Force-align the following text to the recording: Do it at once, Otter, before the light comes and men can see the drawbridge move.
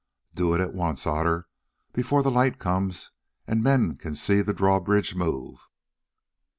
Do 0.33 0.55
it 0.55 0.61
at 0.61 0.73
once, 0.73 1.05
Otter, 1.05 1.47
before 1.93 2.23
the 2.23 2.31
light 2.31 2.57
comes 2.57 3.11
and 3.45 3.61
men 3.61 3.97
can 3.97 4.15
see 4.15 4.41
the 4.41 4.51
drawbridge 4.51 5.13
move. 5.13 5.69